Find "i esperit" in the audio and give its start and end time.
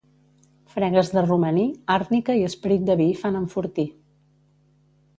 2.41-2.91